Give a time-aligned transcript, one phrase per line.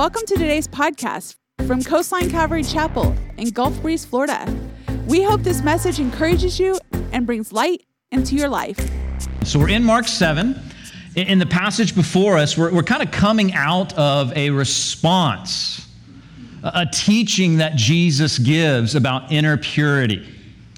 [0.00, 4.50] Welcome to today's podcast from Coastline Calvary Chapel in Gulf Breeze, Florida.
[5.06, 6.78] We hope this message encourages you
[7.12, 8.78] and brings light into your life.
[9.44, 10.58] So we're in Mark 7.
[11.16, 15.86] In the passage before us, we're, we're kind of coming out of a response,
[16.62, 20.26] a teaching that Jesus gives about inner purity.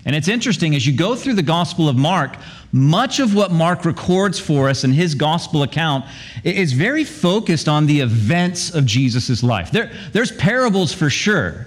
[0.05, 2.39] And it's interesting, as you go through the Gospel of Mark,
[2.73, 6.07] much of what Mark records for us in his gospel account
[6.43, 9.71] is very focused on the events of Jesus' life.
[9.71, 11.67] There, there's parables for sure,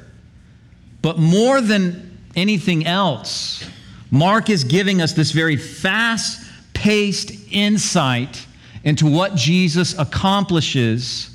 [1.04, 3.64] but more than anything else,
[4.10, 6.42] Mark is giving us this very fast
[6.74, 8.46] paced insight
[8.84, 11.30] into what Jesus accomplishes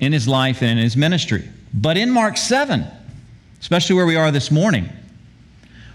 [0.00, 1.48] in his life and in his ministry.
[1.72, 2.84] But in Mark 7,
[3.60, 4.88] especially where we are this morning,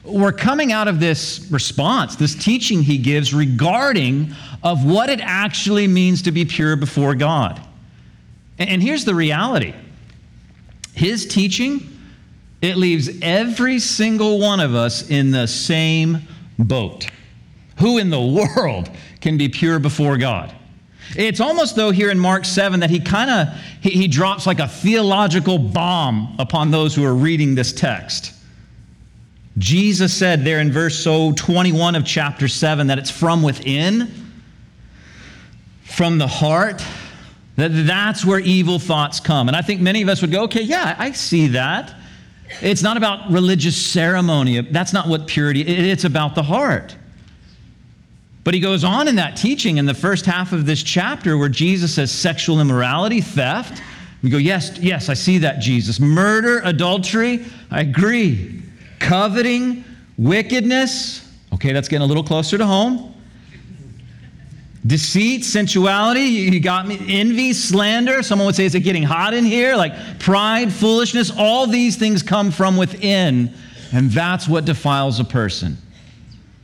[0.08, 5.88] we're coming out of this response, this teaching he gives regarding of what it actually
[5.88, 7.62] means to be pure before God.
[8.58, 9.74] And here's the reality.
[10.94, 12.00] His teaching,
[12.62, 16.22] it leaves every single one of us in the same
[16.58, 17.08] boat.
[17.80, 18.22] Who in the
[18.58, 18.90] world
[19.22, 20.54] can be pure before God?
[21.16, 23.48] It's almost though here in Mark 7 that he kind of
[23.82, 28.34] he, he drops like a theological bomb upon those who are reading this text.
[29.58, 34.12] Jesus said there in verse so 21 of chapter 7 that it's from within,
[35.84, 36.84] from the heart,
[37.56, 39.48] that that's where evil thoughts come.
[39.48, 41.96] And I think many of us would go, okay, yeah, I see that.
[42.62, 44.62] It's not about religious ceremony.
[44.62, 46.96] That's not what purity it's about the heart.
[48.44, 51.50] But he goes on in that teaching in the first half of this chapter where
[51.50, 53.82] Jesus says sexual immorality, theft.
[54.22, 56.00] We go, yes, yes, I see that, Jesus.
[56.00, 58.64] Murder, adultery, I agree
[59.00, 59.84] coveting,
[60.18, 61.28] wickedness.
[61.54, 63.14] Okay, that's getting a little closer to home.
[64.86, 66.98] Deceit, sensuality, you got me.
[67.10, 68.24] Envy, slander.
[68.24, 69.76] Someone would say, is it getting hot in here?
[69.76, 71.32] Like pride, foolishness.
[71.36, 73.54] All these things come from within,
[73.92, 75.78] and that's what defiles a person.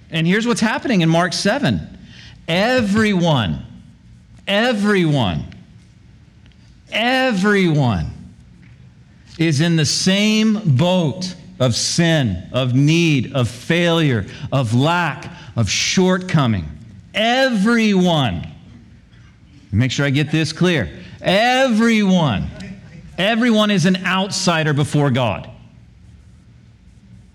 [0.10, 1.90] And here's what's happening in Mark 7
[2.48, 3.66] everyone,
[4.48, 5.44] everyone,
[6.92, 8.12] everyone
[9.38, 16.66] is in the same boat of sin, of need, of failure, of lack, of shortcoming.
[17.14, 18.48] Everyone,
[19.72, 20.90] make sure I get this clear.
[21.22, 22.50] Everyone,
[23.18, 25.50] everyone is an outsider before God.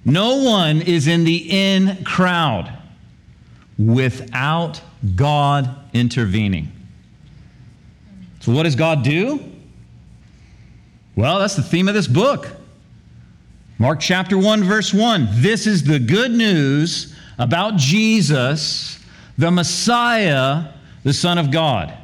[0.04, 2.72] No one is in the in crowd
[3.78, 4.80] without
[5.14, 6.72] God intervening.
[8.40, 9.44] So, what does God do?
[11.14, 12.48] Well, that's the theme of this book.
[13.80, 15.28] Mark chapter 1, verse 1.
[15.34, 18.98] This is the good news about Jesus,
[19.36, 20.72] the Messiah,
[21.04, 21.96] the Son of God.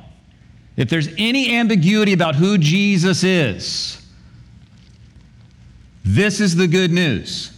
[0.76, 4.00] If there's any ambiguity about who Jesus is,
[6.04, 7.50] this is the good news.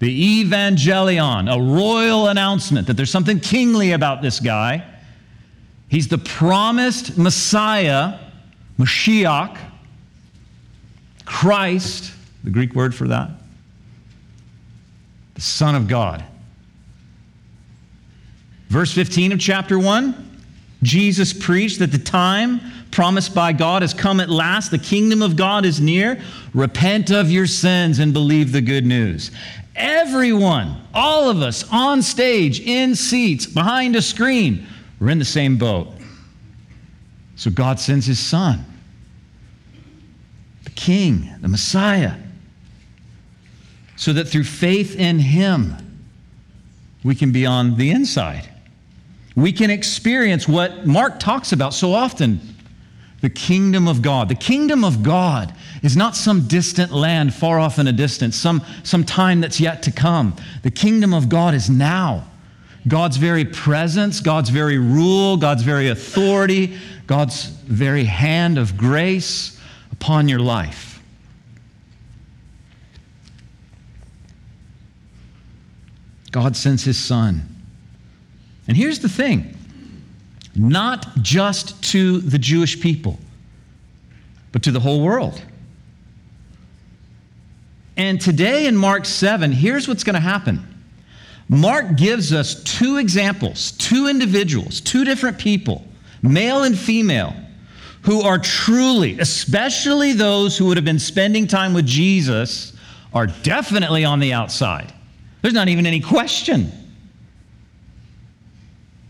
[0.00, 4.84] The Evangelion, a royal announcement that there's something kingly about this guy.
[5.88, 8.18] He's the promised Messiah,
[8.80, 9.56] Mashiach,
[11.24, 12.12] Christ,
[12.46, 13.28] the Greek word for that?
[15.34, 16.24] The Son of God.
[18.68, 20.22] Verse 15 of chapter 1
[20.82, 22.60] Jesus preached that the time
[22.92, 24.70] promised by God has come at last.
[24.70, 26.22] The kingdom of God is near.
[26.54, 29.32] Repent of your sins and believe the good news.
[29.74, 34.66] Everyone, all of us on stage, in seats, behind a screen,
[35.00, 35.88] we're in the same boat.
[37.34, 38.64] So God sends his son,
[40.62, 42.12] the king, the Messiah
[43.96, 45.76] so that through faith in Him,
[47.02, 48.48] we can be on the inside.
[49.34, 52.40] We can experience what Mark talks about so often
[53.22, 54.28] the kingdom of God.
[54.28, 58.62] The kingdom of God is not some distant land far off in a distance, some,
[58.82, 60.36] some time that's yet to come.
[60.62, 62.24] The kingdom of God is now.
[62.86, 66.76] God's very presence, God's very rule, God's very authority,
[67.06, 69.60] God's very hand of grace
[69.90, 70.95] upon your life.
[76.36, 77.48] God sends his son.
[78.68, 79.56] And here's the thing
[80.54, 83.18] not just to the Jewish people,
[84.52, 85.40] but to the whole world.
[87.96, 90.62] And today in Mark 7, here's what's going to happen.
[91.48, 95.86] Mark gives us two examples, two individuals, two different people,
[96.20, 97.34] male and female,
[98.02, 102.74] who are truly, especially those who would have been spending time with Jesus,
[103.14, 104.92] are definitely on the outside.
[105.46, 106.72] There's not even any question.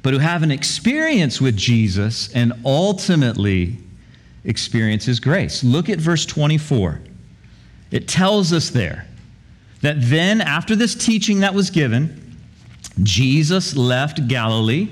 [0.02, 3.78] But who have an experience with Jesus and ultimately
[4.44, 5.64] experiences grace.
[5.64, 7.00] Look at verse 24.
[7.90, 9.06] It tells us there
[9.80, 12.36] that then, after this teaching that was given,
[13.02, 14.90] Jesus left Galilee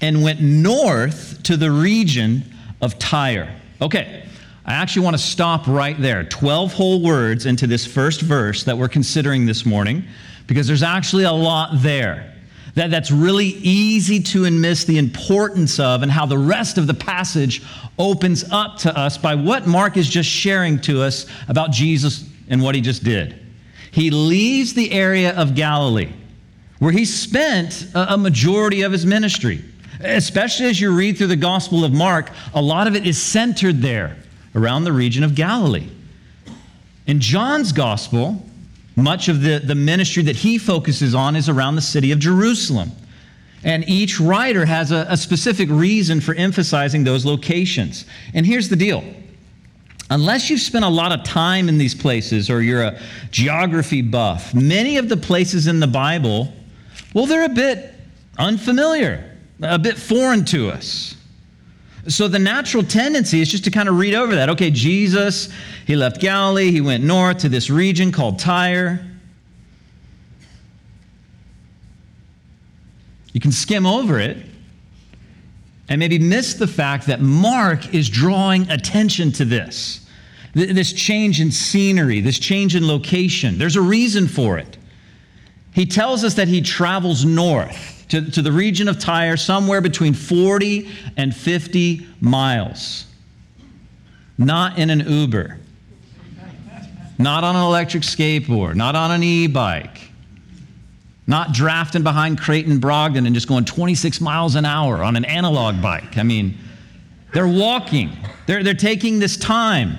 [0.00, 2.44] and went north to the region
[2.80, 3.52] of Tyre.
[3.82, 4.24] Okay,
[4.64, 6.22] I actually want to stop right there.
[6.22, 10.04] 12 whole words into this first verse that we're considering this morning,
[10.46, 12.34] because there's actually a lot there
[12.74, 16.94] that, that's really easy to miss the importance of and how the rest of the
[16.94, 17.62] passage
[17.98, 22.62] opens up to us by what Mark is just sharing to us about Jesus and
[22.62, 23.40] what he just did.
[23.90, 26.12] He leaves the area of Galilee
[26.78, 29.64] where he spent a, a majority of his ministry.
[30.00, 33.80] Especially as you read through the Gospel of Mark, a lot of it is centered
[33.80, 34.16] there
[34.54, 35.88] around the region of Galilee.
[37.06, 38.44] In John's Gospel,
[38.96, 42.90] much of the, the ministry that he focuses on is around the city of Jerusalem.
[43.62, 48.06] And each writer has a, a specific reason for emphasizing those locations.
[48.32, 49.04] And here's the deal
[50.08, 53.00] unless you've spent a lot of time in these places or you're a
[53.30, 56.52] geography buff, many of the places in the Bible,
[57.12, 57.92] well, they're a bit
[58.38, 61.16] unfamiliar, a bit foreign to us.
[62.08, 64.48] So the natural tendency is just to kind of read over that.
[64.50, 65.48] Okay, Jesus,
[65.86, 69.04] he left Galilee, he went north to this region called Tyre.
[73.32, 74.38] You can skim over it
[75.88, 80.06] and maybe miss the fact that Mark is drawing attention to this.
[80.54, 83.58] This change in scenery, this change in location.
[83.58, 84.78] There's a reason for it.
[85.72, 90.14] He tells us that he travels north to, to the region of Tyre, somewhere between
[90.14, 93.06] 40 and 50 miles.
[94.38, 95.58] Not in an Uber,
[97.18, 100.10] not on an electric skateboard, not on an e bike,
[101.26, 105.80] not drafting behind Creighton Brogdon and just going 26 miles an hour on an analog
[105.82, 106.18] bike.
[106.18, 106.56] I mean,
[107.32, 108.12] they're walking,
[108.46, 109.98] they're, they're taking this time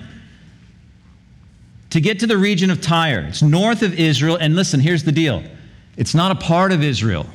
[1.89, 3.25] to get to the region of Tyre.
[3.27, 4.37] It's north of Israel.
[4.39, 5.43] And listen, here's the deal
[5.97, 7.25] it's not a part of Israel.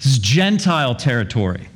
[0.00, 1.68] This is Gentile territory.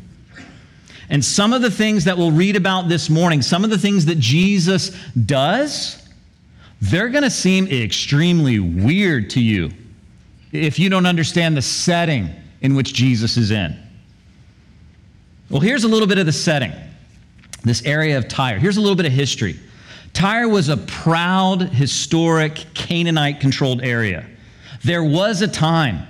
[1.10, 4.06] And some of the things that we'll read about this morning, some of the things
[4.06, 6.08] that Jesus does,
[6.80, 9.70] they're going to seem extremely weird to you
[10.52, 12.30] if you don't understand the setting
[12.62, 13.78] in which Jesus is in.
[15.50, 16.72] Well, here's a little bit of the setting
[17.62, 18.58] this area of Tyre.
[18.58, 19.58] Here's a little bit of history.
[20.12, 24.26] Tyre was a proud, historic, Canaanite controlled area.
[24.82, 26.06] There was a time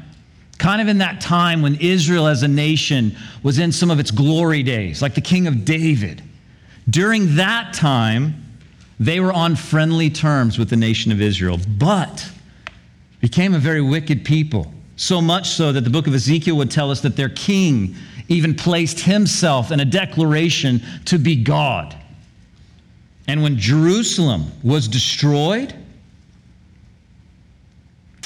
[0.59, 4.11] kind of in that time when Israel as a nation was in some of its
[4.11, 6.23] glory days, like the king of David.
[6.89, 8.35] During that time,
[9.01, 12.31] they were on friendly terms with the nation of Israel, but
[13.21, 14.73] became a very wicked people.
[14.97, 17.97] So much so that the book of Ezekiel would tell us that their king
[18.29, 21.97] even placed himself in a declaration to be God.
[23.27, 25.75] And when Jerusalem was destroyed,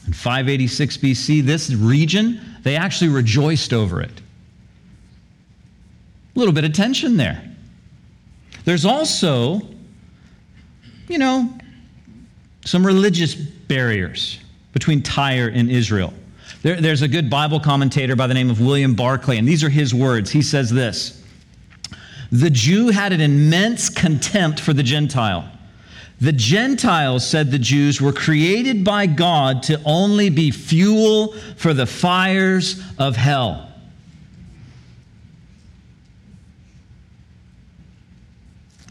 [0.08, 4.22] in 586 BC, this region, they actually rejoiced over it.
[6.34, 7.44] A little bit of tension there.
[8.64, 9.60] There's also,
[11.08, 11.52] you know,
[12.64, 14.38] some religious barriers
[14.72, 16.14] between Tyre and Israel.
[16.62, 19.68] There, there's a good Bible commentator by the name of William Barclay, and these are
[19.68, 20.30] his words.
[20.30, 21.22] He says this
[22.32, 25.52] The Jew had an immense contempt for the Gentile
[26.20, 31.86] the Gentiles, said the Jews, were created by God to only be fuel for the
[31.86, 33.72] fires of hell.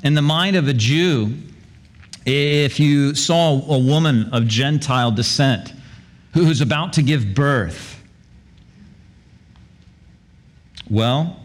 [0.03, 1.35] In the mind of a Jew,
[2.25, 5.73] if you saw a woman of Gentile descent
[6.33, 8.01] who's about to give birth,
[10.89, 11.41] well,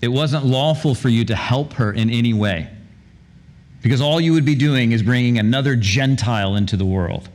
[0.00, 2.70] it wasn't lawful for you to help her in any way
[3.84, 7.28] because all you would be doing is bringing another Gentile into the world.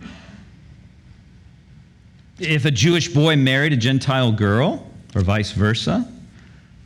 [2.39, 6.12] If a Jewish boy married a Gentile girl, or vice versa,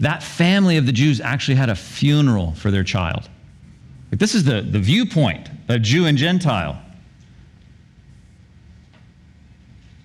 [0.02, 3.30] that family of the Jews actually had a funeral for their child.
[4.12, 6.78] This is the, the viewpoint of Jew and Gentile.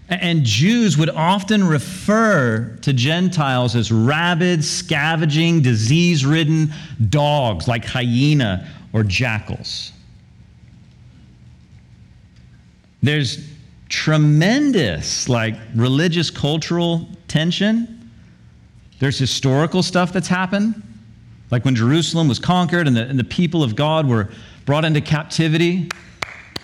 [0.08, 6.72] And Jews would often refer to Gentiles as rabid, scavenging, disease ridden
[7.08, 9.92] dogs like hyena or jackals.
[13.02, 13.48] There's
[13.88, 18.10] tremendous like religious cultural tension.
[18.98, 20.82] There's historical stuff that's happened,
[21.50, 24.30] like when Jerusalem was conquered and the, and the people of God were
[24.66, 25.88] brought into captivity.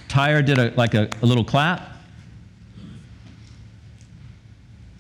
[0.08, 1.90] Tyre did a, like a, a little clap.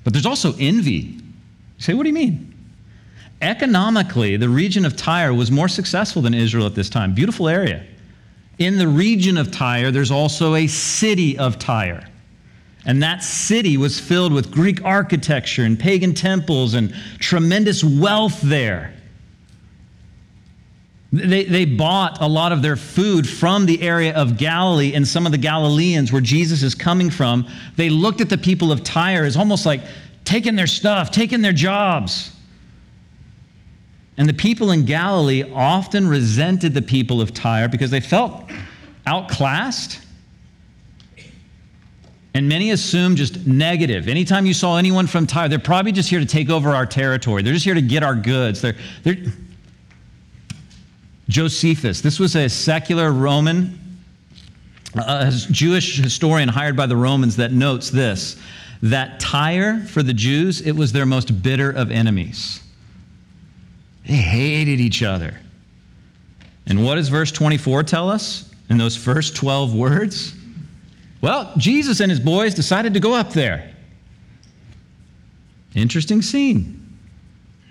[0.04, 0.92] But there's also envy.
[0.92, 1.22] You
[1.78, 2.53] say, what do you mean?
[3.44, 7.14] Economically, the region of Tyre was more successful than Israel at this time.
[7.14, 7.84] Beautiful area.
[8.58, 12.08] In the region of Tyre, there's also a city of Tyre.
[12.86, 18.94] And that city was filled with Greek architecture and pagan temples and tremendous wealth there.
[21.12, 25.26] They, they bought a lot of their food from the area of Galilee and some
[25.26, 27.46] of the Galileans where Jesus is coming from.
[27.76, 29.82] They looked at the people of Tyre as almost like
[30.24, 32.33] taking their stuff, taking their jobs.
[34.16, 38.48] And the people in Galilee often resented the people of Tyre because they felt
[39.06, 40.00] outclassed.
[42.32, 44.08] And many assumed just negative.
[44.08, 47.42] Anytime you saw anyone from Tyre, they're probably just here to take over our territory.
[47.42, 48.60] They're just here to get our goods.
[48.60, 49.16] They're, they're...
[51.28, 53.78] Josephus, this was a secular Roman,
[54.96, 58.36] uh, a Jewish historian hired by the Romans that notes this
[58.82, 62.60] that Tyre, for the Jews, it was their most bitter of enemies.
[64.06, 65.34] They hated each other.
[66.66, 70.34] And what does verse 24 tell us in those first 12 words?
[71.20, 73.74] Well, Jesus and his boys decided to go up there.
[75.74, 76.80] Interesting scene.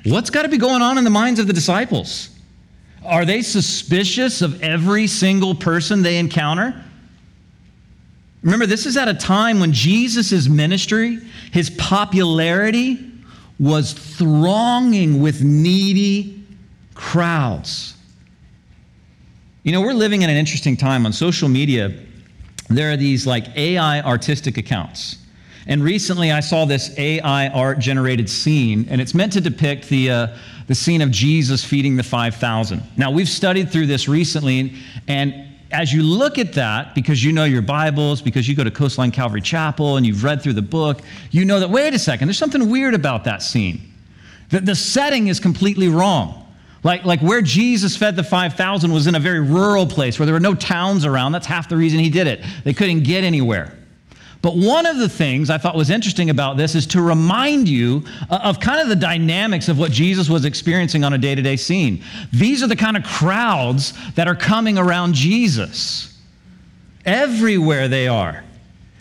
[0.06, 2.30] What's got to be going on in the minds of the disciples?
[3.06, 6.84] Are they suspicious of every single person they encounter?
[8.42, 11.20] Remember, this is at a time when Jesus' ministry,
[11.52, 13.13] his popularity,
[13.60, 16.44] was thronging with needy
[16.96, 17.96] crowds.
[19.64, 21.94] You know, we're living in an interesting time on social media.
[22.70, 25.18] There are these like AI artistic accounts.
[25.68, 30.12] And recently I saw this AI art generated scene, and it's meant to depict the,
[30.12, 30.28] uh,
[30.68, 32.84] the scene of Jesus feeding the 5,000.
[32.98, 34.74] Now, we've studied through this recently,
[35.08, 38.72] and as you look at that, because you know your Bibles, because you go to
[38.72, 41.02] Coastline Calvary Chapel and you've read through the book,
[41.32, 43.82] you know that, wait a second, there's something weird about that scene.
[44.50, 46.40] The, the setting is completely wrong.
[46.84, 50.34] Like, like where Jesus fed the 5,000 was in a very rural place where there
[50.34, 51.32] were no towns around.
[51.32, 52.44] That's half the reason he did it.
[52.64, 53.76] They couldn't get anywhere.
[54.44, 58.04] But one of the things I thought was interesting about this is to remind you
[58.30, 61.42] uh, of kind of the dynamics of what Jesus was experiencing on a day to
[61.42, 62.04] day scene.
[62.34, 66.20] These are the kind of crowds that are coming around Jesus.
[67.06, 68.44] Everywhere they are.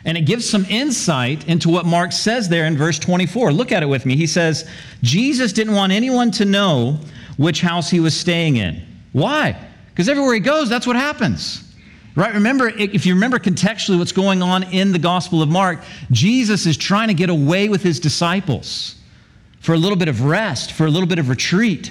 [0.05, 3.53] And it gives some insight into what Mark says there in verse 24.
[3.53, 4.15] Look at it with me.
[4.15, 4.71] He says,
[5.03, 7.01] Jesus didn't want anyone to know
[7.37, 8.81] which house he was staying in.
[9.11, 9.57] Why?
[9.89, 11.72] Because everywhere he goes, that's what happens.
[12.15, 12.35] Right?
[12.35, 16.77] Remember, if you remember contextually what's going on in the Gospel of Mark, Jesus is
[16.77, 18.97] trying to get away with his disciples
[19.61, 21.91] for a little bit of rest, for a little bit of retreat.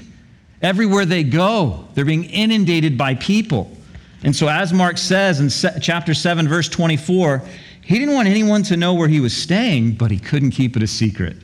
[0.62, 3.76] Everywhere they go, they're being inundated by people.
[4.24, 7.42] And so, as Mark says in chapter 7, verse 24,
[7.82, 10.84] he didn't want anyone to know where he was staying, but he couldn't keep it
[10.84, 11.36] a secret.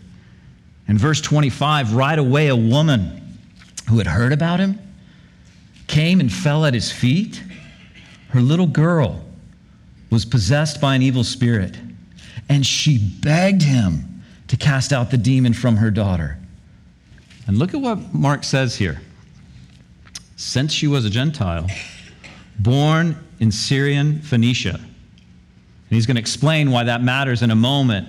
[0.87, 3.39] In verse 25, right away, a woman
[3.89, 4.79] who had heard about him
[5.87, 7.41] came and fell at his feet
[8.29, 9.23] her little girl
[10.09, 11.77] was possessed by an evil spirit,
[12.49, 16.37] and she begged him to cast out the demon from her daughter.
[17.47, 19.01] And look at what Mark says here.
[20.35, 21.67] Since she was a Gentile,
[22.59, 24.75] born in Syrian Phoenicia.
[24.75, 28.07] And he's going to explain why that matters in a moment.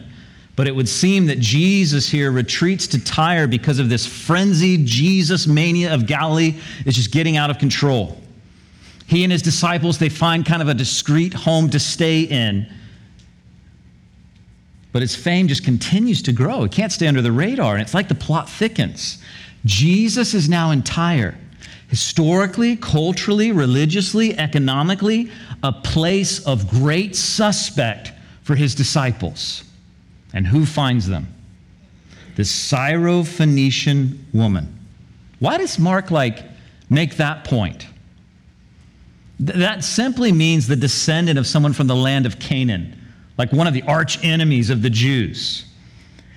[0.57, 5.47] But it would seem that Jesus here retreats to Tyre because of this frenzied Jesus
[5.47, 8.21] mania of Galilee is just getting out of control.
[9.09, 12.71] He and his disciples, they find kind of a discreet home to stay in.
[14.93, 16.65] But his fame just continues to grow.
[16.65, 19.23] It can't stay under the radar, and it's like the plot thickens.
[19.65, 21.39] Jesus is now in Tyre,
[21.89, 25.31] historically, culturally, religiously, economically,
[25.63, 28.13] a place of great suspect
[28.43, 29.65] for his disciples.
[30.35, 31.33] And who finds them?
[32.37, 34.79] The Syrophoenician woman.
[35.39, 36.45] Why does Mark like
[36.91, 37.87] make that point?
[39.41, 43.01] That simply means the descendant of someone from the land of Canaan,
[43.37, 45.65] like one of the arch enemies of the Jews.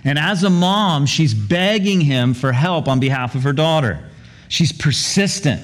[0.04, 4.10] And as a mom, she's begging him for help on behalf of her daughter.
[4.50, 5.62] She's persistent,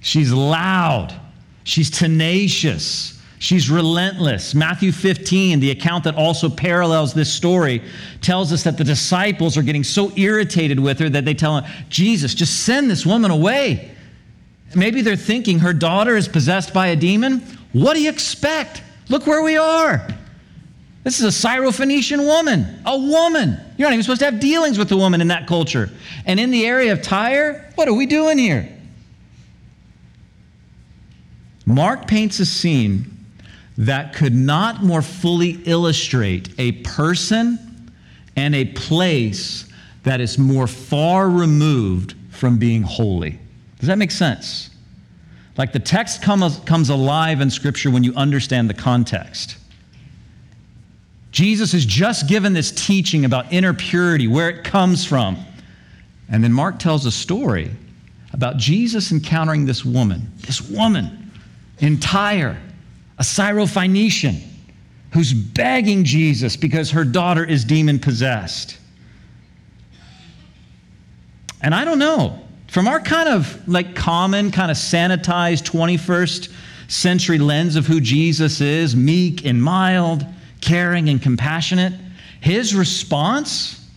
[0.00, 1.14] she's loud,
[1.64, 4.54] she's tenacious, she's relentless.
[4.54, 7.82] Matthew 15, the account that also parallels this story,
[8.20, 11.70] tells us that the disciples are getting so irritated with her that they tell him,
[11.88, 13.93] Jesus, just send this woman away.
[14.76, 17.40] Maybe they're thinking her daughter is possessed by a demon.
[17.72, 18.82] What do you expect?
[19.08, 20.06] Look where we are.
[21.02, 23.60] This is a Syrophoenician woman, a woman.
[23.76, 25.90] You're not even supposed to have dealings with a woman in that culture.
[26.24, 28.70] And in the area of Tyre, what are we doing here?
[31.66, 33.10] Mark paints a scene
[33.76, 37.92] that could not more fully illustrate a person
[38.36, 39.66] and a place
[40.04, 43.38] that is more far removed from being holy.
[43.84, 44.70] Does that make sense?
[45.58, 49.58] Like the text comes, comes alive in Scripture when you understand the context.
[51.32, 55.36] Jesus has just given this teaching about inner purity, where it comes from.
[56.30, 57.72] And then Mark tells a story
[58.32, 61.30] about Jesus encountering this woman, this woman
[61.80, 62.58] in Tyre,
[63.18, 64.40] a Syrophoenician,
[65.12, 68.78] who's begging Jesus because her daughter is demon possessed.
[71.60, 76.52] And I don't know, from our kind of like common, kind of sanitized 21st
[76.88, 80.26] century lens of who Jesus is, meek and mild,
[80.60, 81.92] caring and compassionate,
[82.40, 83.88] his response,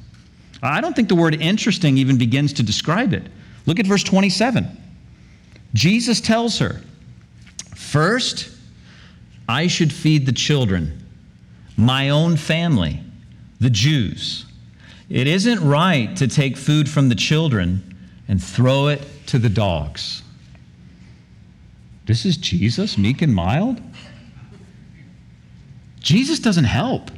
[0.62, 3.24] I don't think the word interesting even begins to describe it.
[3.66, 4.66] Look at verse 27.
[5.74, 6.82] Jesus tells her,
[7.76, 8.50] First,
[9.48, 11.06] I should feed the children,
[11.78, 13.02] my own family,
[13.60, 14.46] the Jews.
[15.10, 17.97] It isn't right to take food from the children
[18.28, 20.24] and throw it to the dogs.
[22.06, 23.82] This is Jesus, meek and mild?
[26.00, 27.12] Jesus doesn't help.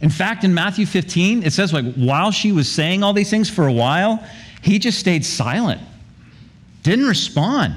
[0.00, 3.50] In fact, in Matthew 15, it says, like, while she was saying all these things
[3.50, 4.24] for a while,
[4.62, 5.80] he just stayed silent,
[6.82, 7.74] didn't respond.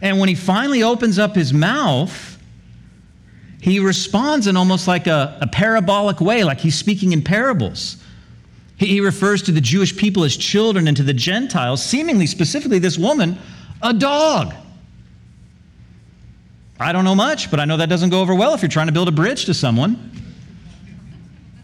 [0.00, 2.38] And when he finally opens up his mouth,
[3.60, 8.02] he responds in almost like a, a parabolic way, like he's speaking in parables.
[8.76, 12.98] He refers to the Jewish people as children and to the Gentiles, seemingly specifically this
[12.98, 13.38] woman,
[13.82, 14.54] a dog.
[16.80, 18.88] I don't know much, but I know that doesn't go over well if you're trying
[18.88, 20.10] to build a bridge to someone.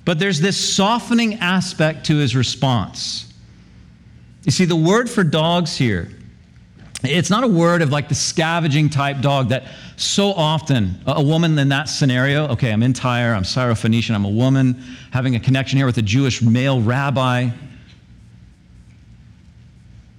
[0.05, 3.33] But there's this softening aspect to his response.
[4.45, 6.09] You see, the word for dogs here
[7.03, 9.65] it's not a word of like the scavenging type dog that
[9.97, 14.31] so often a woman in that scenario, okay, I'm in Tyre, I'm Syrophoenician, I'm a
[14.31, 17.49] woman having a connection here with a Jewish male rabbi.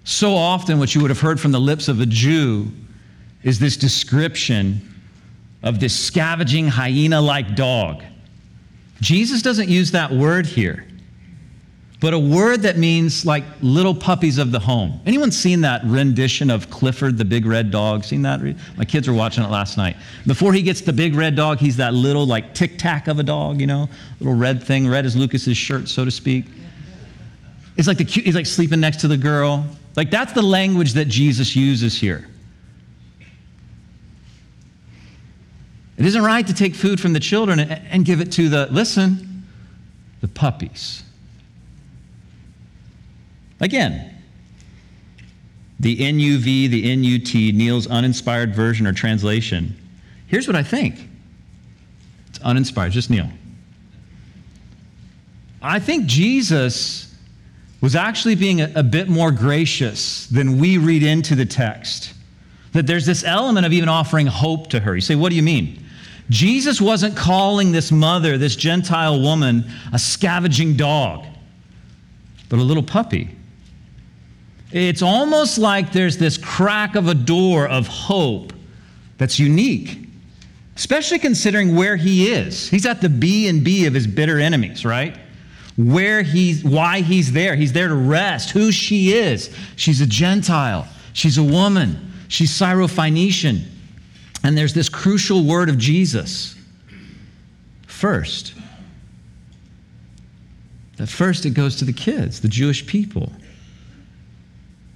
[0.03, 2.71] So often, what you would have heard from the lips of a Jew
[3.43, 4.81] is this description
[5.63, 8.03] of this scavenging hyena like dog.
[8.99, 10.85] Jesus doesn't use that word here
[12.01, 14.99] but a word that means like little puppies of the home.
[15.05, 18.03] Anyone seen that rendition of Clifford the big red dog?
[18.03, 18.41] Seen that?
[18.75, 19.95] My kids were watching it last night.
[20.25, 23.23] Before he gets the big red dog, he's that little like tic tac of a
[23.23, 23.87] dog, you know,
[24.19, 26.45] little red thing, red as Lucas's shirt, so to speak.
[27.77, 29.63] It's like the cute, he's like sleeping next to the girl.
[29.95, 32.27] Like that's the language that Jesus uses here.
[35.97, 39.45] It isn't right to take food from the children and give it to the, listen,
[40.21, 41.03] the puppies.
[43.61, 44.11] Again,
[45.79, 49.75] the NUV, the NUT, Neil's uninspired version or translation.
[50.27, 51.07] Here's what I think
[52.29, 53.29] it's uninspired, just Neil.
[55.61, 57.15] I think Jesus
[57.81, 62.13] was actually being a, a, bit more gracious than we read into the text.
[62.73, 64.95] That there's this element of even offering hope to her.
[64.95, 65.83] You say, what do you mean?
[66.29, 71.25] Jesus wasn't calling this mother, this Gentile woman, a scavenging dog,
[72.49, 73.35] but a little puppy.
[74.71, 78.53] It's almost like there's this crack of a door of hope
[79.17, 80.07] that's unique,
[80.75, 82.69] especially considering where he is.
[82.69, 85.17] He's at the B and B of his bitter enemies, right?
[85.77, 87.55] Where he's why he's there.
[87.55, 88.51] He's there to rest.
[88.51, 89.53] Who she is.
[89.75, 90.87] She's a Gentile.
[91.13, 92.13] She's a woman.
[92.27, 93.63] She's Syrophoenician.
[94.43, 96.55] And there's this crucial word of Jesus.
[97.87, 98.53] First.
[100.97, 103.31] That first it goes to the kids, the Jewish people.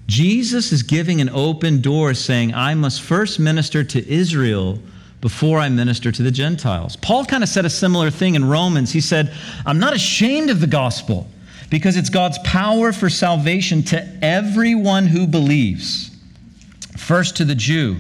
[0.08, 4.80] Jesus is giving an open door saying, I must first minister to Israel
[5.22, 6.96] before I minister to the Gentiles.
[6.98, 8.92] Paul kind of said a similar thing in Romans.
[8.92, 9.34] He said,
[9.66, 11.28] I'm not ashamed of the gospel
[11.72, 16.16] because it's God's power for salvation to everyone who believes,
[16.96, 17.98] first to the Jew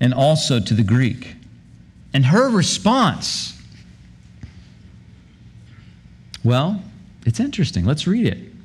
[0.00, 1.34] and also to the Greek.
[2.14, 3.60] And her response,
[6.42, 6.82] well,
[7.26, 7.84] it's interesting.
[7.84, 8.55] Let's read it.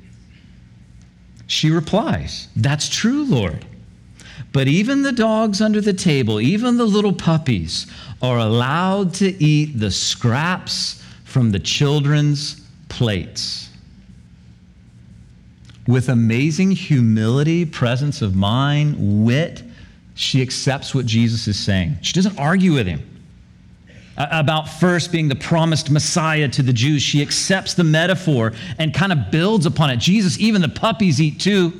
[1.52, 3.66] She replies, That's true, Lord.
[4.54, 7.86] But even the dogs under the table, even the little puppies,
[8.22, 13.68] are allowed to eat the scraps from the children's plates.
[15.86, 19.62] With amazing humility, presence of mind, wit,
[20.14, 21.98] she accepts what Jesus is saying.
[22.00, 23.02] She doesn't argue with him
[24.16, 27.02] about first being the promised Messiah to the Jews.
[27.02, 29.96] She accepts the metaphor and kind of builds upon it.
[29.96, 31.72] Jesus, even the puppies eat too.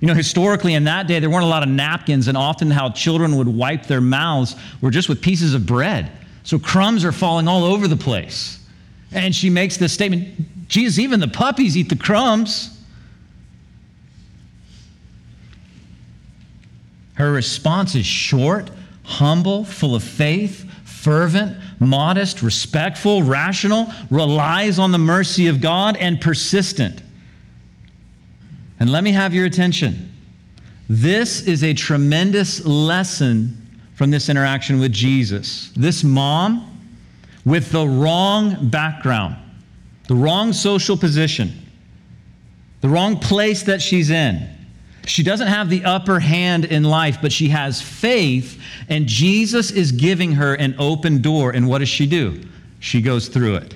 [0.00, 2.88] You know, historically in that day, there weren't a lot of napkins, and often how
[2.90, 6.10] children would wipe their mouths were just with pieces of bread.
[6.42, 8.58] So crumbs are falling all over the place.
[9.12, 12.78] And she makes this statement Jesus, even the puppies eat the crumbs.
[17.14, 18.70] Her response is short,
[19.02, 20.69] humble, full of faith,
[21.00, 27.02] fervent, modest, respectful, rational, relies on the mercy of God, and persistent.
[28.78, 30.12] And let me have your attention.
[30.90, 33.56] This is a tremendous lesson
[33.94, 35.72] from this interaction with Jesus.
[35.74, 36.66] This mom,
[37.46, 39.36] with the wrong background,
[40.06, 41.52] the wrong social position,
[42.82, 44.48] the wrong place that she's in,
[45.06, 49.92] she doesn't have the upper hand in life, but she has faith, and Jesus is
[49.92, 51.50] giving her an open door.
[51.50, 52.42] And what does she do?
[52.80, 53.74] She goes through it.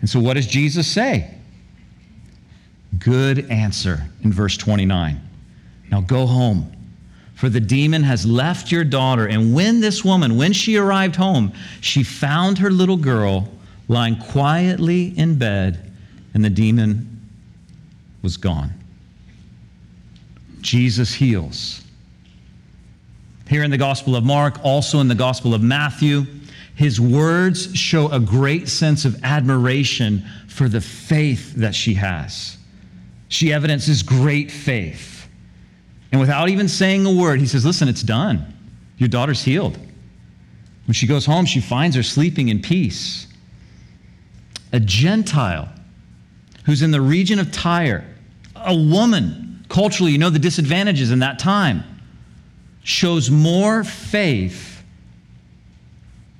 [0.00, 1.34] And so, what does Jesus say?
[2.98, 5.20] Good answer in verse 29.
[5.90, 6.72] Now go home,
[7.34, 9.26] for the demon has left your daughter.
[9.26, 13.48] And when this woman, when she arrived home, she found her little girl
[13.88, 15.92] lying quietly in bed,
[16.32, 17.20] and the demon
[18.22, 18.72] was gone.
[20.60, 21.82] Jesus heals.
[23.48, 26.24] Here in the Gospel of Mark, also in the Gospel of Matthew,
[26.76, 32.56] his words show a great sense of admiration for the faith that she has.
[33.28, 35.28] She evidences great faith.
[36.12, 38.54] And without even saying a word, he says, Listen, it's done.
[38.98, 39.78] Your daughter's healed.
[40.86, 43.26] When she goes home, she finds her sleeping in peace.
[44.72, 45.68] A Gentile
[46.64, 48.04] who's in the region of Tyre,
[48.54, 51.84] a woman culturally, you know the disadvantages in that time,
[52.82, 54.82] shows more faith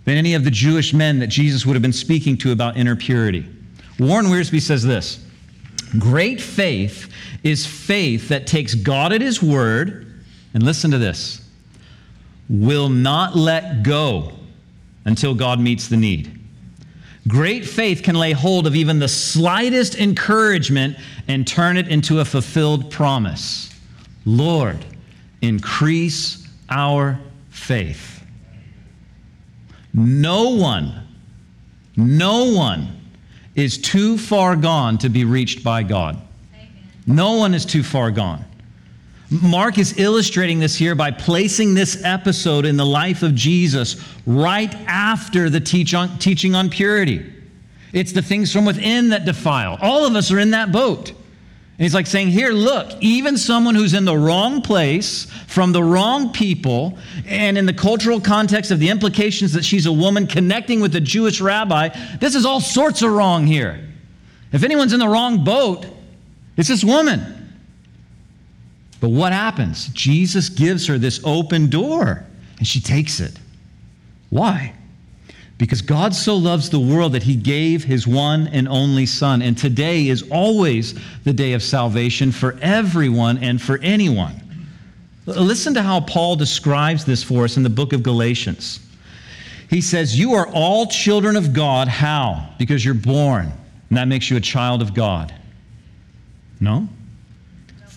[0.04, 2.96] than any of the Jewish men that Jesus would have been speaking to about inner
[2.96, 3.46] purity.
[3.98, 5.24] Warren Wiersbe says this
[5.98, 7.10] Great faith
[7.42, 11.48] is faith that takes God at His word, and listen to this,
[12.48, 14.32] will not let go
[15.04, 16.39] until God meets the need.
[17.30, 20.96] Great faith can lay hold of even the slightest encouragement
[21.28, 23.72] and turn it into a fulfilled promise.
[24.24, 24.84] Lord,
[25.40, 28.24] increase our faith.
[29.94, 31.06] No one,
[31.96, 33.00] no one
[33.54, 36.20] is too far gone to be reached by God.
[37.06, 38.44] No one is too far gone.
[39.30, 44.74] Mark is illustrating this here by placing this episode in the life of Jesus right
[44.88, 47.32] after the teach on, teaching on purity.
[47.92, 49.78] It's the things from within that defile.
[49.80, 51.10] All of us are in that boat.
[51.10, 55.82] And he's like saying, Here, look, even someone who's in the wrong place, from the
[55.82, 60.80] wrong people, and in the cultural context of the implications that she's a woman connecting
[60.80, 61.88] with a Jewish rabbi,
[62.18, 63.88] this is all sorts of wrong here.
[64.52, 65.86] If anyone's in the wrong boat,
[66.56, 67.39] it's this woman.
[69.00, 69.88] But what happens?
[69.88, 72.24] Jesus gives her this open door
[72.58, 73.38] and she takes it.
[74.28, 74.74] Why?
[75.58, 79.42] Because God so loves the world that he gave his one and only Son.
[79.42, 84.34] And today is always the day of salvation for everyone and for anyone.
[85.26, 88.80] Listen to how Paul describes this for us in the book of Galatians.
[89.68, 91.88] He says, You are all children of God.
[91.88, 92.48] How?
[92.58, 93.52] Because you're born,
[93.88, 95.32] and that makes you a child of God.
[96.58, 96.88] No?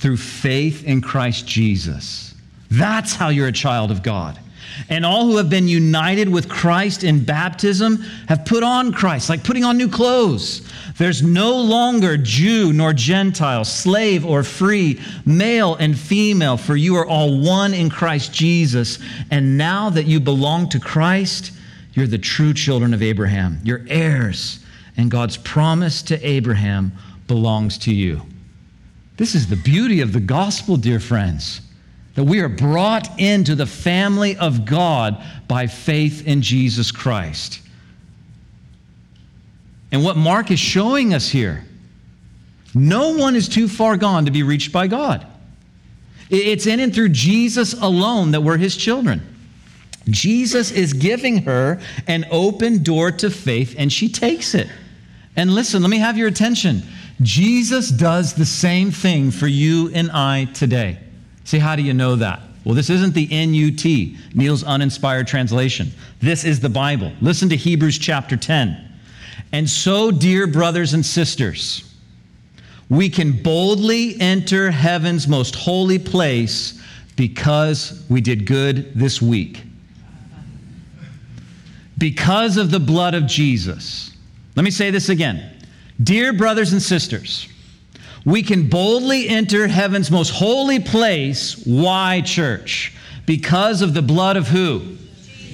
[0.04, 2.36] Through faith in Christ Jesus.
[2.70, 4.38] That's how you're a child of God.
[4.90, 9.46] And all who have been united with Christ in baptism have put on Christ, like
[9.46, 10.70] putting on new clothes.
[10.98, 17.08] There's no longer Jew nor Gentile, slave or free, male and female, for you are
[17.08, 19.00] all one in Christ Jesus.
[19.32, 21.54] And now that you belong to Christ,
[21.94, 23.62] you're the true children of Abraham.
[23.64, 24.60] You're heirs,
[24.98, 26.92] and God's promise to Abraham
[27.26, 28.24] belongs to you.
[29.18, 31.62] This is the beauty of the gospel, dear friends,
[32.16, 37.62] that we are brought into the family of God by faith in Jesus Christ.
[39.92, 41.64] And what Mark is showing us here,
[42.74, 45.28] no one is too far gone to be reached by God.
[46.30, 49.22] It's in and through Jesus alone that we're his children.
[50.10, 54.68] Jesus is giving her an open door to faith, and she takes it.
[55.36, 56.82] And listen, let me have your attention.
[57.22, 60.98] Jesus does the same thing for you and I today.
[61.44, 62.42] See, how do you know that?
[62.66, 65.92] Well, this isn't the NUT, Neil's uninspired translation.
[66.22, 67.12] This is the Bible.
[67.22, 68.92] Listen to Hebrews chapter 10.
[69.52, 71.94] And so, dear brothers and sisters,
[72.90, 76.82] we can boldly enter heaven's most holy place
[77.16, 79.62] because we did good this week.
[81.98, 84.12] Because of the blood of Jesus.
[84.56, 85.54] Let me say this again.
[86.02, 87.48] Dear brothers and sisters,
[88.26, 91.62] we can boldly enter heaven's most holy place.
[91.66, 92.94] Why, church?
[93.26, 94.98] Because of the blood of who?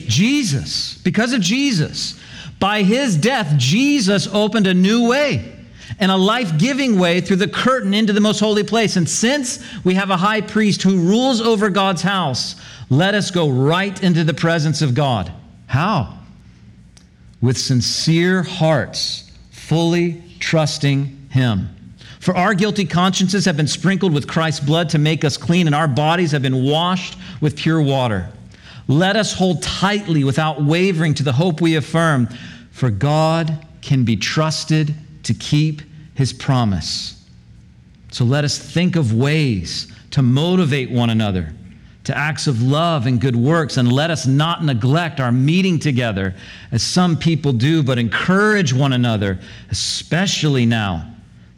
[0.08, 0.98] Jesus.
[1.00, 2.20] Because of Jesus.
[2.60, 5.56] By his death, Jesus opened a new way.
[6.00, 8.96] and a life giving way through the curtain into the most holy place.
[8.96, 12.56] And since we have a high priest who rules over God's house,
[12.90, 15.32] let us go right into the presence of God.
[15.68, 16.18] How?
[17.42, 21.70] With sincere hearts, fully trusting Him.
[22.20, 25.76] For our guilty consciences have been sprinkled with Christ's blood to make us clean, and
[25.76, 28.30] our bodies have been washed with pure water.
[28.88, 32.28] Let us hold tightly without wavering to the hope we affirm,
[32.72, 35.82] for God can be trusted to keep
[36.16, 37.24] his promise.
[38.12, 41.54] So let us think of ways to motivate one another
[42.10, 46.34] to acts of love and good works, and let us not neglect our meeting together
[46.72, 49.38] as some people do, but encourage one another,
[49.70, 51.08] especially now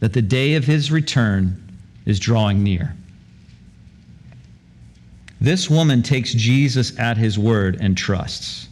[0.01, 1.57] that the day of his return
[2.05, 2.93] is drawing near.
[5.39, 8.67] This woman takes Jesus at his word and trusts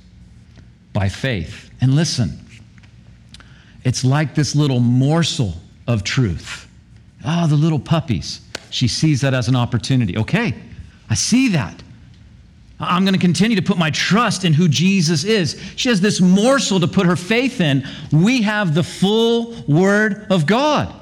[0.92, 1.72] by faith.
[1.80, 2.46] And listen,
[3.86, 5.54] it's like this little morsel
[5.88, 6.68] of truth.
[7.24, 8.42] Ah, oh, the little puppies.
[8.70, 10.18] She sees that as an opportunity.
[10.18, 10.54] Okay,
[11.10, 11.82] I see that.
[12.80, 15.62] I'm going to continue to put my trust in who Jesus is.
[15.76, 17.86] She has this morsel to put her faith in.
[18.12, 20.94] We have the full Word of God.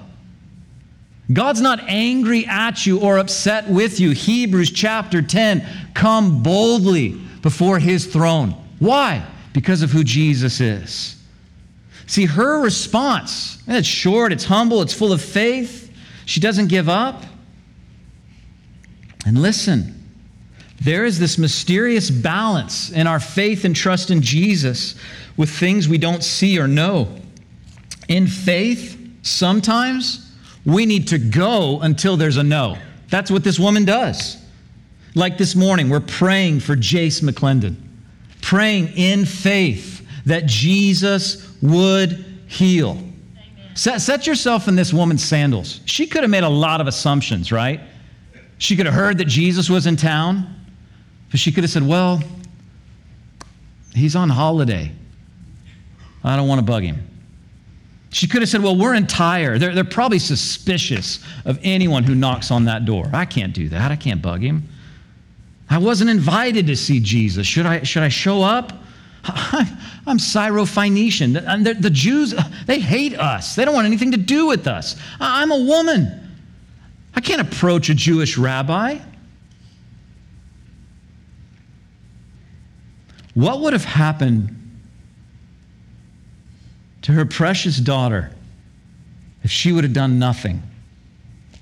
[1.31, 4.11] God's not angry at you or upset with you.
[4.11, 7.09] Hebrews chapter 10 come boldly
[7.41, 8.55] before His throne.
[8.79, 9.23] Why?
[9.53, 11.21] Because of who Jesus is.
[12.07, 15.93] See, her response, it's short, it's humble, it's full of faith.
[16.25, 17.23] She doesn't give up.
[19.25, 19.96] And listen,
[20.81, 24.95] there is this mysterious balance in our faith and trust in Jesus
[25.35, 27.07] with things we don't see or know.
[28.07, 30.31] In faith, sometimes
[30.65, 32.77] we need to go until there's a no.
[33.09, 34.37] That's what this woman does.
[35.15, 37.75] Like this morning, we're praying for Jace McClendon,
[38.41, 43.01] praying in faith that Jesus would heal.
[43.73, 45.81] Set, set yourself in this woman's sandals.
[45.85, 47.79] She could have made a lot of assumptions, right?
[48.57, 50.56] She could have heard that Jesus was in town,
[51.29, 52.21] but she could have said, Well,
[53.93, 54.91] he's on holiday.
[56.23, 57.03] I don't want to bug him.
[58.11, 59.59] She could have said, Well, we're in Tyre.
[59.59, 63.09] They're, they're probably suspicious of anyone who knocks on that door.
[63.13, 63.91] I can't do that.
[63.91, 64.67] I can't bug him.
[65.69, 67.45] I wasn't invited to see Jesus.
[67.45, 68.71] Should I, should I show up?
[69.25, 71.63] I'm Syrophoenician.
[71.63, 72.33] The, the Jews,
[72.65, 73.55] they hate us.
[73.55, 74.95] They don't want anything to do with us.
[75.19, 76.23] I'm a woman.
[77.13, 78.99] I can't approach a Jewish rabbi.
[83.37, 84.49] What would have happened
[87.03, 88.31] to her precious daughter
[89.43, 90.63] if she would have done nothing?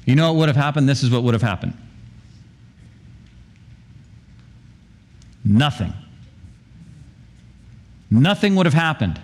[0.06, 0.88] You know what would have happened?
[0.88, 1.74] This is what would have happened
[5.44, 5.94] nothing.
[8.10, 9.20] Nothing would have happened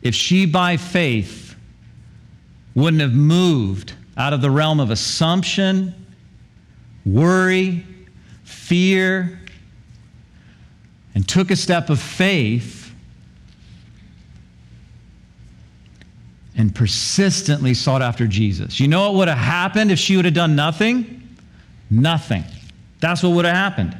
[0.00, 1.56] if she, by faith,
[2.76, 5.92] wouldn't have moved out of the realm of assumption,
[7.04, 7.84] worry,
[8.44, 9.40] fear,
[11.14, 12.92] and took a step of faith
[16.56, 18.80] and persistently sought after Jesus.
[18.80, 21.36] You know what would have happened if she would have done nothing?
[21.90, 22.44] Nothing.
[23.00, 23.96] That's what would have happened.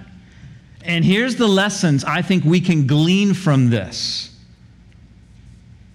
[0.83, 4.37] And here's the lessons I think we can glean from this.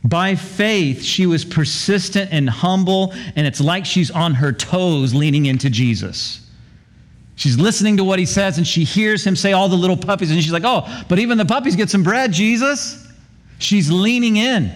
[0.06, 5.46] By faith, she was persistent and humble, and it's like she's on her toes leaning
[5.46, 6.46] into Jesus.
[7.36, 10.30] She's listening to what he says, and she hears him say all the little puppies,
[10.30, 13.08] and she's like, Oh, but even the puppies get some bread, Jesus.
[13.58, 14.76] She's leaning in.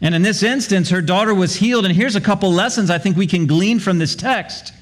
[0.00, 1.84] And in this instance, her daughter was healed.
[1.84, 4.72] And here's a couple lessons I think we can glean from this text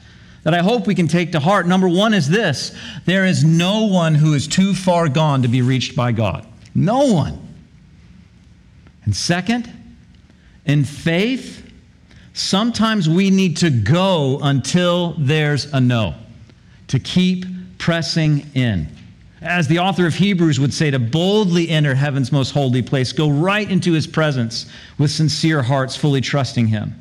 [0.45, 1.67] that I hope we can take to heart.
[1.67, 2.75] Number one is this
[3.05, 6.47] there is no one who is too far gone to be reached by God.
[6.75, 7.49] No one.
[9.05, 9.71] And second,
[10.65, 11.70] in faith,
[12.41, 16.15] sometimes we need to go until there's a no,
[16.89, 17.45] to keep
[17.79, 18.89] pressing in.
[19.43, 23.31] As the author of Hebrews would say, to boldly enter heaven's most holy place, go
[23.31, 24.67] right into his presence
[24.99, 26.95] with sincere hearts, fully trusting him.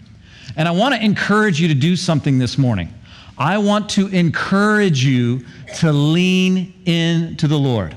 [0.56, 2.94] And I want to encourage you to do something this morning.
[3.38, 5.46] I want to encourage you
[5.80, 7.96] to lean into the Lord,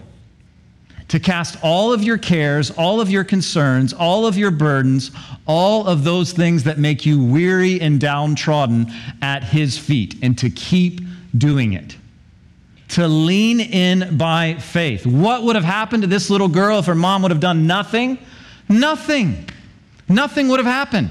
[1.12, 5.10] to cast all of your cares, all of your concerns, all of your burdens,
[5.46, 10.48] all of those things that make you weary and downtrodden at His feet, and to
[10.48, 11.02] keep
[11.36, 11.98] doing it.
[12.92, 15.04] To lean in by faith.
[15.04, 18.16] What would have happened to this little girl if her mom would have done nothing?
[18.70, 19.50] Nothing.
[20.08, 21.10] Nothing would have happened.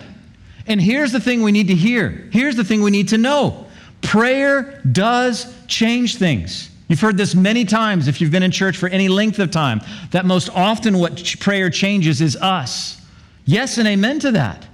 [0.66, 2.28] And here's the thing we need to hear.
[2.32, 3.68] Here's the thing we need to know
[4.02, 6.71] Prayer does change things.
[6.92, 9.80] You've heard this many times if you've been in church for any length of time,
[10.10, 13.02] that most often what prayer changes is us.
[13.46, 14.68] Yes, and amen to that.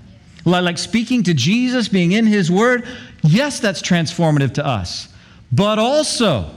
[0.44, 2.88] Like speaking to Jesus, being in his word,
[3.22, 5.10] yes, that's transformative to us.
[5.52, 6.50] But also,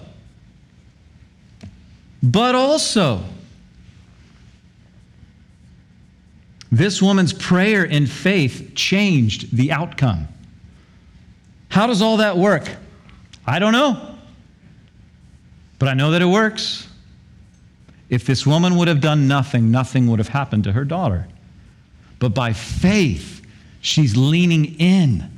[2.22, 3.22] but also,
[6.72, 10.26] this woman's prayer in faith changed the outcome.
[11.68, 12.66] How does all that work?
[13.46, 14.09] I don't know.
[15.80, 16.86] But I know that it works.
[18.10, 21.26] If this woman would have done nothing, nothing would have happened to her daughter.
[22.18, 23.40] But by faith,
[23.80, 25.30] she's leaning in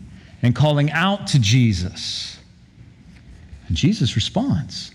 [0.42, 2.38] and calling out to Jesus.
[3.68, 4.92] And Jesus responds.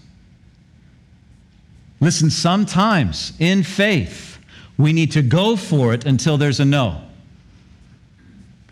[2.01, 4.39] Listen, sometimes in faith,
[4.77, 7.01] we need to go for it until there's a no.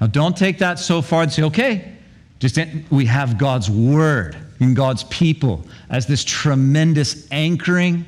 [0.02, 1.94] Now, don't take that so far and say, okay,
[2.40, 2.60] just
[2.92, 8.06] we have God's word and God's people as this tremendous anchoring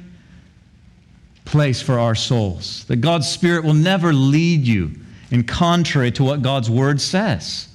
[1.46, 2.86] place for our souls.
[2.86, 4.92] That God's Spirit will never lead you
[5.32, 7.68] in contrary to what God's word says.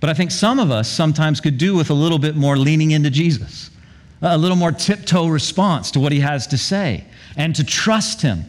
[0.00, 2.90] But I think some of us sometimes could do with a little bit more leaning
[2.92, 3.70] into Jesus
[4.22, 7.04] a little more tiptoe response to what he has to say,
[7.36, 8.44] and to trust him,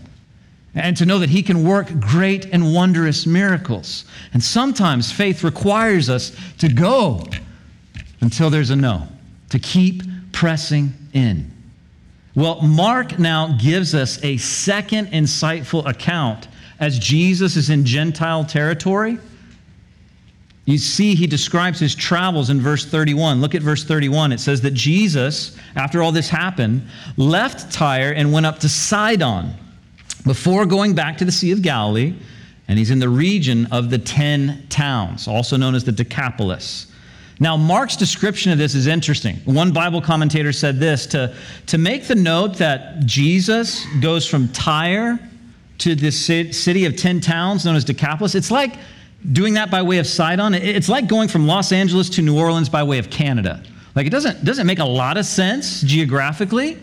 [0.76, 4.06] and to know that he can work great and wondrous miracles.
[4.34, 7.26] And sometimes faith requires us to go
[8.22, 9.08] until there's a no,
[9.50, 11.52] to keep pressing in.
[12.36, 16.48] Well, Mark now gives us a second insightful account
[16.80, 19.20] as Jesus is in Gentile territory
[20.66, 23.42] you see, he describes his travels in verse 31.
[23.42, 24.32] Look at verse 31.
[24.32, 26.84] It says that Jesus, after all this happened,
[27.18, 29.54] left Tyre and went up to Sidon
[30.26, 32.14] before going back to the Sea of Galilee.
[32.68, 36.91] And he's in the region of the 10 towns, also known as the Decapolis.
[37.42, 39.38] Now, Mark's description of this is interesting.
[39.46, 45.20] One Bible commentator said this to, to make the note that Jesus goes from Tyre
[45.80, 48.36] to this city of 10 towns known as Decapolis.
[48.36, 48.76] It's like
[49.32, 52.70] doing that by way of Sidon, it's like going from Los Angeles to New Orleans
[52.70, 53.64] by way of Canada.
[53.96, 56.78] Like it doesn't, doesn't make a lot of sense geographically,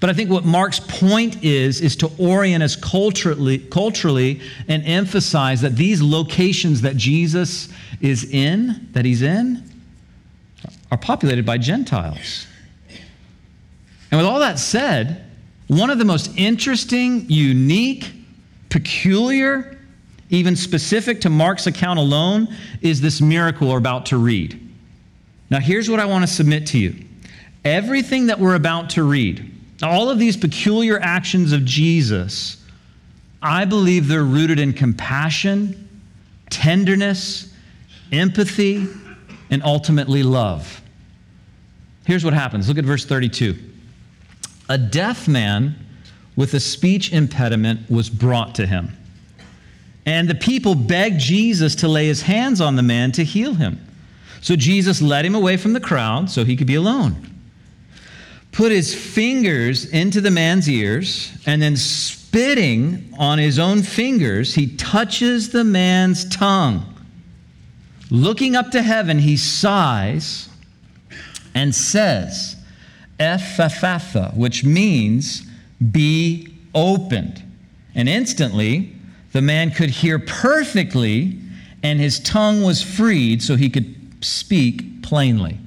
[0.00, 5.62] but I think what Mark's point is, is to orient us culturally, culturally and emphasize
[5.62, 7.70] that these locations that Jesus
[8.02, 9.64] is in, that he's in,
[10.90, 12.46] are populated by Gentiles.
[14.10, 15.24] And with all that said,
[15.68, 18.10] one of the most interesting, unique,
[18.70, 19.78] peculiar,
[20.30, 22.48] even specific to Mark's account alone,
[22.80, 24.58] is this miracle we're about to read.
[25.50, 26.94] Now, here's what I want to submit to you
[27.64, 29.50] everything that we're about to read,
[29.82, 32.64] all of these peculiar actions of Jesus,
[33.42, 35.88] I believe they're rooted in compassion,
[36.48, 37.52] tenderness,
[38.10, 38.86] empathy,
[39.50, 40.82] and ultimately love.
[42.06, 43.56] Here's what happens look at verse 32.
[44.68, 45.76] A deaf man
[46.36, 48.96] with a speech impediment was brought to him.
[50.06, 53.84] And the people begged Jesus to lay his hands on the man to heal him.
[54.40, 57.28] So Jesus led him away from the crowd so he could be alone.
[58.52, 64.76] Put his fingers into the man's ears, and then spitting on his own fingers, he
[64.76, 66.94] touches the man's tongue.
[68.10, 70.48] Looking up to heaven, he sighs
[71.54, 72.56] and says,
[73.18, 75.42] Ephphatha, which means
[75.92, 77.42] be opened.
[77.94, 78.94] And instantly,
[79.32, 81.38] the man could hear perfectly,
[81.82, 85.58] and his tongue was freed so he could speak plainly.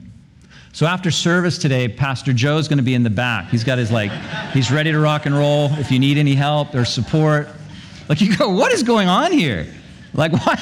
[0.74, 3.50] So after service today, Pastor Joe's going to be in the back.
[3.50, 4.12] He's got his like,
[4.54, 5.70] he's ready to rock and roll.
[5.74, 7.50] If you need any help or support,
[8.08, 9.68] like you go, what is going on here?
[10.14, 10.58] Like why,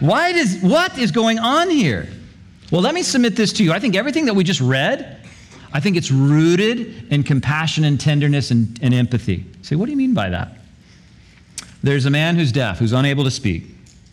[0.00, 2.08] why does, what is going on here?
[2.70, 3.72] Well, let me submit this to you.
[3.72, 5.20] I think everything that we just read,
[5.72, 9.44] I think it's rooted in compassion and tenderness and, and empathy.
[9.62, 10.58] Say, what do you mean by that?
[11.82, 13.64] There's a man who's deaf, who's unable to speak.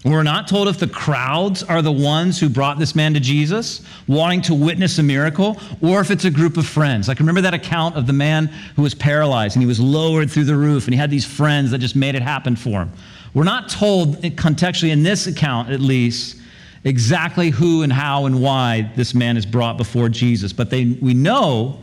[0.04, 3.86] We're not told if the crowds are the ones who brought this man to Jesus,
[4.08, 7.08] wanting to witness a miracle, or if it's a group of friends.
[7.08, 10.46] Like, remember that account of the man who was paralyzed and he was lowered through
[10.46, 12.92] the roof and he had these friends that just made it happen for him.
[13.34, 16.38] We're not told, contextually, in this account at least,
[16.84, 21.14] exactly who and how and why this man is brought before Jesus, but they, we
[21.14, 21.80] know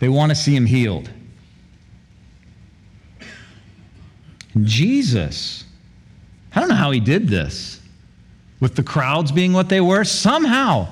[0.00, 1.10] they want to see him healed.
[4.62, 5.64] Jesus,
[6.54, 7.80] I don't know how he did this.
[8.58, 10.88] With the crowds being what they were, somehow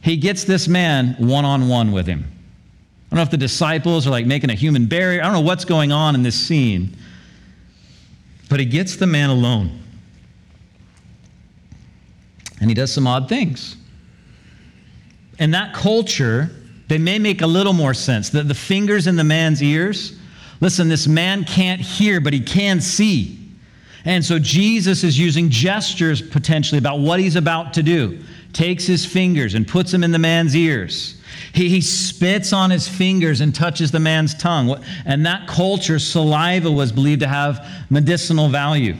[0.00, 2.24] he gets this man one on one with him.
[2.26, 5.20] I don't know if the disciples are like making a human barrier.
[5.20, 6.96] I don't know what's going on in this scene.
[8.48, 9.82] But he gets the man alone.
[12.60, 13.76] And he does some odd things.
[15.38, 16.50] In that culture,
[16.88, 18.30] they may make a little more sense.
[18.30, 20.18] The, the fingers in the man's ears,
[20.60, 23.38] Listen, this man can't hear, but he can see.
[24.04, 28.22] And so Jesus is using gestures potentially about what he's about to do.
[28.52, 31.17] Takes his fingers and puts them in the man's ears.
[31.52, 34.82] He, he spits on his fingers and touches the man's tongue.
[35.04, 38.96] And that culture, saliva was believed to have medicinal value.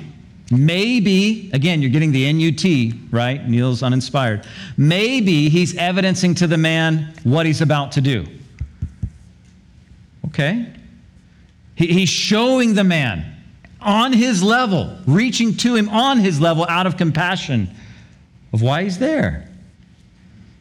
[0.50, 3.46] Maybe, again, you're getting the NUT, right?
[3.46, 4.46] Neil's uninspired.
[4.76, 8.24] Maybe he's evidencing to the man what he's about to do.
[10.28, 10.72] Okay?
[11.74, 13.36] He, he's showing the man
[13.80, 17.68] on his level, reaching to him on his level out of compassion
[18.52, 19.48] of why he's there.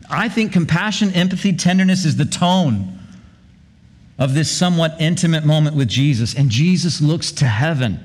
[0.10, 2.98] I think compassion, empathy, tenderness is the tone
[4.18, 6.34] of this somewhat intimate moment with Jesus.
[6.34, 8.00] And Jesus looks to heaven,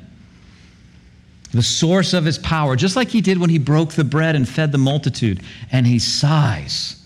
[1.52, 4.48] the source of his power, just like he did when he broke the bread and
[4.48, 7.02] fed the multitude, and he sighs.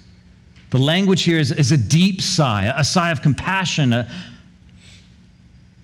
[0.71, 3.93] The language here is, is a deep sigh, a sigh of compassion.
[3.93, 4.09] A,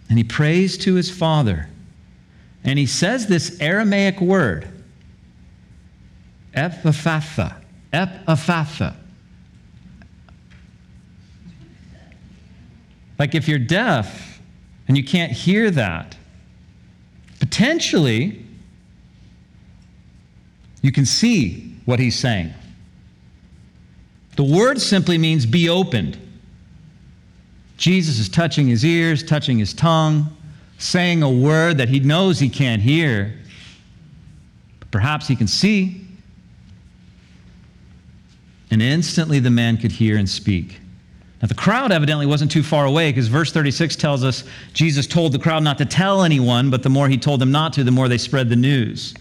[0.08, 1.68] and he prays to his Father.
[2.64, 4.68] And he says this Aramaic word,
[6.54, 7.56] epiphatha,
[7.92, 8.96] epiphatha.
[13.22, 14.40] Like if you're deaf
[14.88, 16.16] and you can't hear that,
[17.38, 18.44] potentially
[20.80, 22.52] you can see what he's saying.
[24.34, 26.18] The word simply means be opened.
[27.76, 30.36] Jesus is touching his ears, touching his tongue,
[30.78, 33.38] saying a word that he knows he can't hear,
[34.80, 36.04] but perhaps he can see.
[38.72, 40.80] And instantly the man could hear and speak.
[41.42, 45.32] Now, the crowd evidently wasn't too far away because verse 36 tells us Jesus told
[45.32, 47.90] the crowd not to tell anyone, but the more he told them not to, the
[47.90, 49.14] more they spread the news.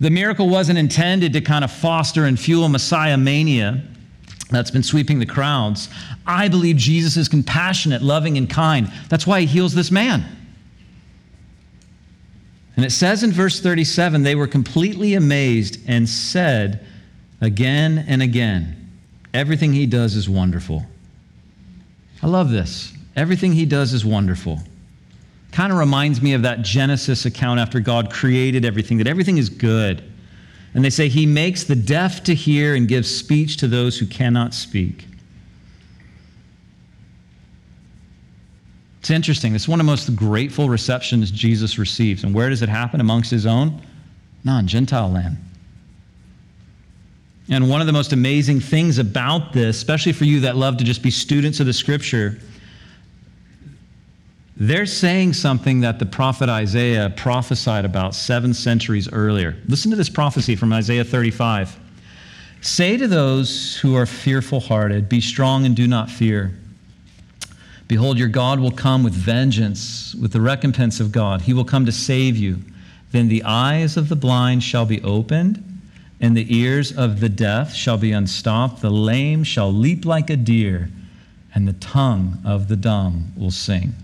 [0.00, 3.82] The miracle wasn't intended to kind of foster and fuel Messiah mania
[4.50, 5.90] that's been sweeping the crowds.
[6.26, 8.90] I believe Jesus is compassionate, loving, and kind.
[9.10, 10.24] That's why he heals this man.
[12.76, 16.86] And it says in verse 37 they were completely amazed and said
[17.42, 18.82] again and again,
[19.34, 20.86] Everything he does is wonderful.
[22.22, 22.92] I love this.
[23.14, 24.60] Everything he does is wonderful.
[25.52, 29.48] Kind of reminds me of that Genesis account after God created everything, that everything is
[29.48, 30.02] good.
[30.74, 34.06] And they say, He makes the deaf to hear and gives speech to those who
[34.06, 35.06] cannot speak.
[39.00, 39.54] It's interesting.
[39.54, 42.24] It's one of the most grateful receptions Jesus receives.
[42.24, 43.00] And where does it happen?
[43.00, 43.80] Amongst his own?
[44.44, 45.36] Non Gentile land.
[47.48, 50.84] And one of the most amazing things about this, especially for you that love to
[50.84, 52.38] just be students of the scripture,
[54.56, 59.56] they're saying something that the prophet Isaiah prophesied about seven centuries earlier.
[59.68, 61.78] Listen to this prophecy from Isaiah 35.
[62.62, 66.52] Say to those who are fearful hearted, Be strong and do not fear.
[67.86, 71.42] Behold, your God will come with vengeance, with the recompense of God.
[71.42, 72.58] He will come to save you.
[73.12, 75.62] Then the eyes of the blind shall be opened,
[76.20, 78.80] and the ears of the deaf shall be unstopped.
[78.80, 80.90] The lame shall leap like a deer,
[81.54, 83.94] and the tongue of the dumb will sing.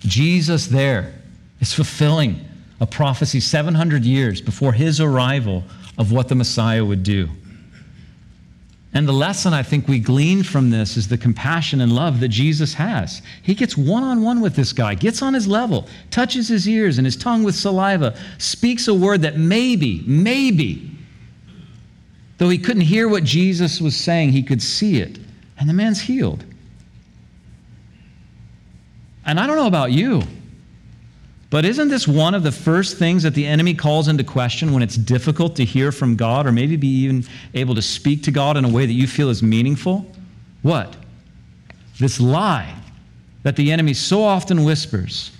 [0.00, 1.14] Jesus there
[1.60, 2.44] is fulfilling
[2.80, 5.64] a prophecy 700 years before his arrival
[5.96, 7.28] of what the Messiah would do.
[8.94, 12.28] And the lesson I think we glean from this is the compassion and love that
[12.28, 13.22] Jesus has.
[13.42, 16.98] He gets one on one with this guy, gets on his level, touches his ears
[16.98, 20.92] and his tongue with saliva, speaks a word that maybe, maybe,
[22.38, 25.18] though he couldn't hear what Jesus was saying, he could see it.
[25.58, 26.44] And the man's healed.
[29.26, 30.22] And I don't know about you,
[31.54, 34.82] but isn't this one of the first things that the enemy calls into question when
[34.82, 37.24] it's difficult to hear from God or maybe be even
[37.54, 40.04] able to speak to God in a way that you feel is meaningful?
[40.62, 40.96] What?
[42.00, 42.74] This lie
[43.44, 45.30] that the enemy so often whispers.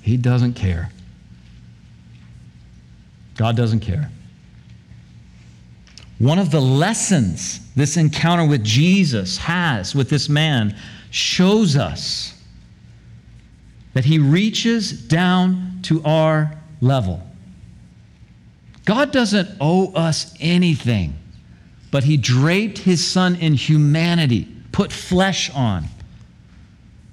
[0.00, 0.92] He doesn't care.
[3.36, 4.12] God doesn't care.
[6.20, 10.76] One of the lessons this encounter with Jesus has with this man
[11.10, 12.35] shows us
[13.96, 17.22] that he reaches down to our level.
[18.84, 21.16] God doesn't owe us anything,
[21.90, 25.86] but he draped his son in humanity, put flesh on,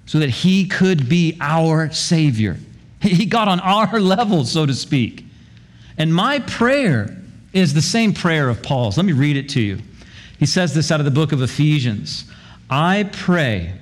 [0.07, 2.57] so that he could be our Savior.
[2.99, 5.23] He got on our level, so to speak.
[5.97, 7.17] And my prayer
[7.53, 8.97] is the same prayer of Paul's.
[8.97, 9.79] Let me read it to you.
[10.37, 12.25] He says this out of the book of Ephesians
[12.69, 13.73] I pray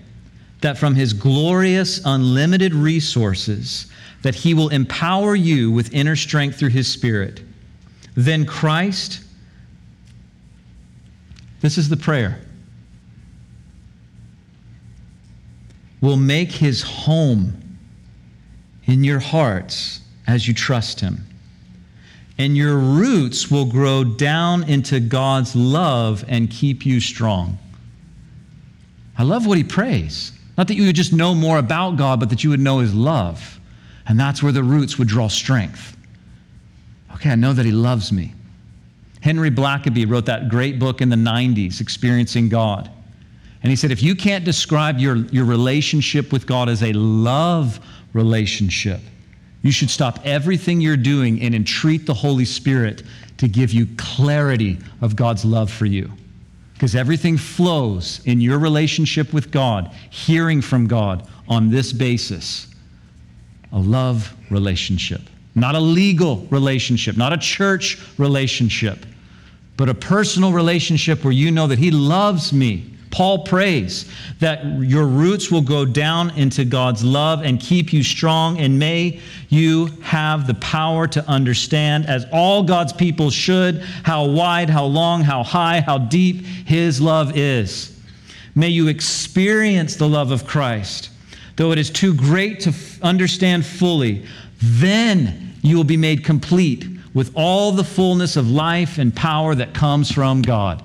[0.61, 3.87] that from his glorious, unlimited resources,
[4.21, 7.41] that he will empower you with inner strength through his Spirit.
[8.15, 9.21] Then Christ,
[11.61, 12.39] this is the prayer,
[16.01, 17.61] will make his home
[18.85, 21.25] in your hearts as you trust Him.
[22.37, 27.57] And your roots will grow down into God's love and keep you strong.
[29.17, 30.31] I love what he prays.
[30.57, 32.93] Not that you would just know more about God, but that you would know his
[32.93, 33.59] love.
[34.07, 35.95] And that's where the roots would draw strength.
[37.15, 38.33] Okay, I know that he loves me.
[39.21, 42.89] Henry Blackaby wrote that great book in the 90s, Experiencing God.
[43.63, 47.79] And he said, if you can't describe your, your relationship with God as a love
[48.13, 48.99] relationship,
[49.61, 53.03] you should stop everything you're doing and entreat the Holy Spirit
[53.37, 56.11] to give you clarity of God's love for you.
[56.81, 62.73] Because everything flows in your relationship with God, hearing from God on this basis.
[63.71, 65.21] A love relationship,
[65.53, 69.05] not a legal relationship, not a church relationship,
[69.77, 74.09] but a personal relationship where you know that He loves me Paul prays
[74.39, 79.19] that your roots will go down into God's love and keep you strong, and may
[79.49, 85.21] you have the power to understand, as all God's people should, how wide, how long,
[85.21, 87.99] how high, how deep His love is.
[88.55, 91.09] May you experience the love of Christ,
[91.57, 94.25] though it is too great to understand fully.
[94.61, 99.73] Then you will be made complete with all the fullness of life and power that
[99.73, 100.81] comes from God.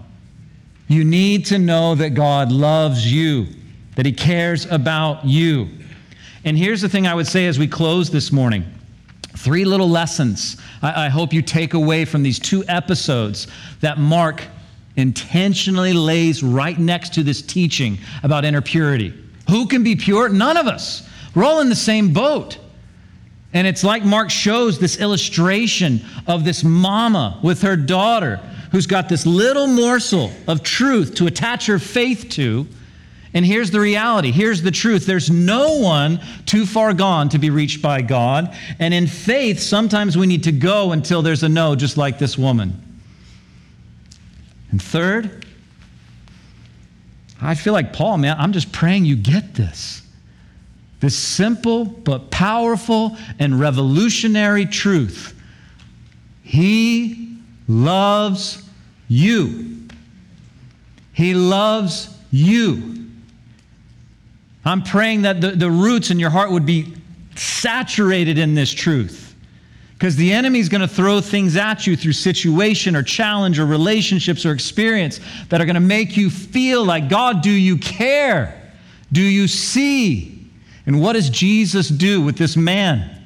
[0.89, 3.47] You need to know that God loves you,
[3.97, 5.69] that He cares about you.
[6.45, 8.65] And here's the thing I would say as we close this morning
[9.37, 13.49] three little lessons I, I hope you take away from these two episodes
[13.81, 14.43] that Mark
[14.97, 19.13] intentionally lays right next to this teaching about inner purity.
[19.51, 20.29] Who can be pure?
[20.29, 21.09] None of us.
[21.35, 22.59] We're all in the same boat.
[23.53, 28.41] And it's like Mark shows this illustration of this mama with her daughter
[28.77, 32.67] who's got this little morsel of truth to attach her faith to.
[33.33, 37.49] And here's the reality here's the truth there's no one too far gone to be
[37.49, 38.55] reached by God.
[38.79, 42.37] And in faith, sometimes we need to go until there's a no, just like this
[42.37, 43.01] woman.
[44.71, 45.47] And third,
[47.41, 50.03] I feel like Paul, man, I'm just praying you get this.
[51.01, 55.33] This simple but powerful and revolutionary truth.
[56.43, 58.66] He loves
[59.09, 59.89] you.
[61.13, 63.07] He loves you.
[64.65, 66.95] I'm praying that the, the roots in your heart would be
[67.37, 69.35] saturated in this truth.
[69.95, 74.45] Because the enemy's going to throw things at you through situation or challenge or relationships
[74.45, 78.71] or experience that are going to make you feel like, God, do you care?
[79.13, 80.51] Do you see?
[80.85, 83.23] And what does Jesus do with this man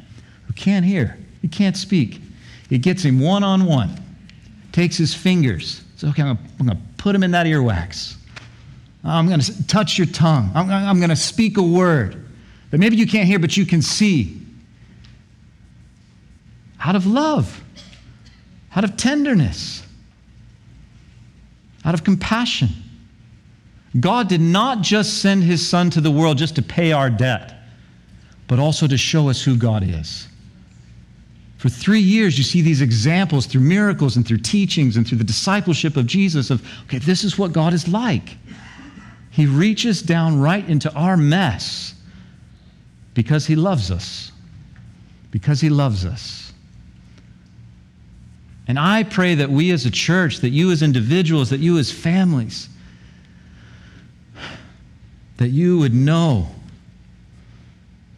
[0.47, 1.19] who can't hear?
[1.43, 2.21] He can't speak.
[2.69, 4.01] He gets him one on one
[4.73, 5.83] takes his fingers.
[5.97, 8.17] Says, okay, I'm going to put him in that earwax.
[9.05, 10.51] I'm going to touch your tongue.
[10.55, 12.27] I'm, I'm going to speak a word
[12.71, 14.41] that maybe you can't hear, but you can see.
[16.81, 17.63] Out of love,
[18.75, 19.83] out of tenderness,
[21.85, 22.69] out of compassion.
[23.99, 27.55] God did not just send his son to the world just to pay our debt,
[28.47, 30.29] but also to show us who God is.
[31.61, 35.25] For three years, you see these examples through miracles and through teachings and through the
[35.25, 38.39] discipleship of Jesus of, okay, this is what God is like.
[39.31, 41.95] He reaches down right into our mess
[43.13, 44.33] because He loves us.
[45.33, 46.55] Because He loves us.
[48.67, 51.93] And I pray that we as a church, that you as individuals, that you as
[51.93, 52.71] families,
[55.37, 56.49] that you would know,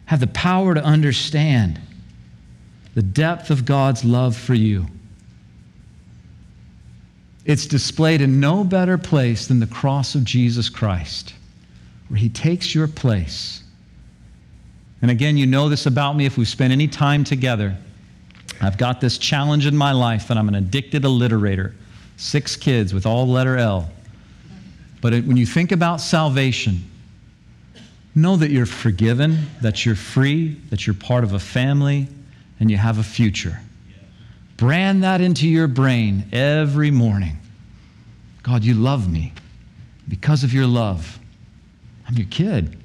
[0.05, 1.81] have the power to understand
[2.95, 4.87] the depth of God's love for you.
[7.45, 11.33] It's displayed in no better place than the cross of Jesus Christ,
[12.07, 13.63] where he takes your place.
[15.01, 17.75] And again, you know this about me if we've spent any time together.
[18.61, 21.73] I've got this challenge in my life that I'm an addicted alliterator.
[22.15, 23.89] Six kids with all letter L.
[25.01, 26.89] But it, when you think about salvation,
[28.15, 32.07] know that you're forgiven, that you're free, that you're part of a family,
[32.63, 33.59] and you have a future.
[34.55, 37.37] Brand that into your brain every morning.
[38.41, 39.33] God, you love me.
[40.07, 41.19] Because of your love,
[42.07, 42.77] I'm your kid.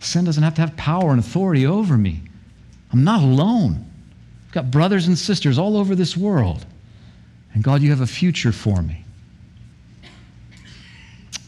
[0.00, 2.20] Sin doesn't have to have power and authority over me.
[2.92, 3.88] I'm not alone.
[4.46, 6.66] I've got brothers and sisters all over this world.
[7.54, 9.04] And God, you have a future for me.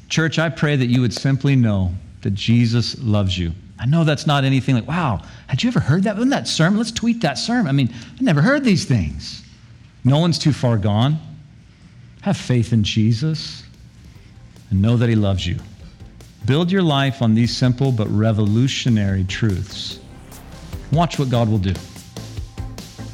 [0.09, 1.92] Church, I pray that you would simply know
[2.22, 3.53] that Jesus loves you.
[3.79, 6.16] I know that's not anything like, wow, had you ever heard that?
[6.16, 6.79] Wasn't that sermon?
[6.79, 7.68] Let's tweet that sermon.
[7.68, 9.45] I mean, I never heard these things.
[10.05, 11.18] No one's too far gone.
[12.22, 13.62] Have faith in Jesus
[14.70, 15.57] and know that He loves you.
[16.47, 20.01] Build your life on these simple but revolutionary truths.
[20.93, 21.74] Watch what God will do.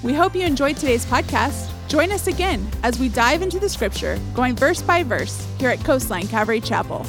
[0.02, 1.70] We hope you enjoyed today's podcast.
[1.88, 5.82] Join us again as we dive into the scripture, going verse by verse, here at
[5.84, 7.06] Coastline Calvary Chapel.